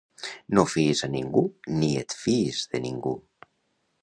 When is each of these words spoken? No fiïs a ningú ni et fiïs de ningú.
No 0.59 0.63
fiïs 0.75 1.03
a 1.07 1.11
ningú 1.15 1.43
ni 1.83 1.91
et 2.01 2.17
fiïs 2.23 2.65
de 2.73 2.83
ningú. 2.89 3.17